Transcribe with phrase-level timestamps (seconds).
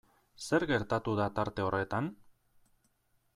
[0.45, 2.09] Zer gertatu da tarte horretan?